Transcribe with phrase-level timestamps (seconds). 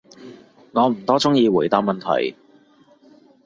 [0.71, 2.35] 我唔多中意答問題